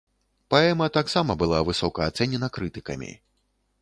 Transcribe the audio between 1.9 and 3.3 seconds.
ацэнена крытыкамі.